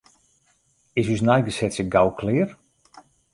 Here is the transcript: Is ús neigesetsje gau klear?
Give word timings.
Is 0.99 1.07
ús 1.13 1.21
neigesetsje 1.27 1.83
gau 1.93 2.07
klear? 2.19 2.49